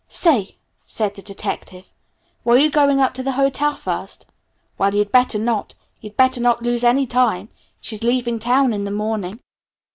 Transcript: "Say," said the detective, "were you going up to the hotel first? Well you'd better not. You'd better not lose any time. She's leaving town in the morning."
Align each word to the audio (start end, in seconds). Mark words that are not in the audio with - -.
"Say," 0.09 0.55
said 0.83 1.13
the 1.13 1.21
detective, 1.21 1.89
"were 2.43 2.57
you 2.57 2.71
going 2.71 2.99
up 2.99 3.13
to 3.13 3.21
the 3.21 3.33
hotel 3.33 3.75
first? 3.75 4.25
Well 4.79 4.95
you'd 4.95 5.11
better 5.11 5.37
not. 5.37 5.75
You'd 5.99 6.17
better 6.17 6.41
not 6.41 6.63
lose 6.63 6.83
any 6.83 7.05
time. 7.05 7.49
She's 7.79 8.01
leaving 8.01 8.39
town 8.39 8.73
in 8.73 8.83
the 8.83 8.89
morning." 8.89 9.41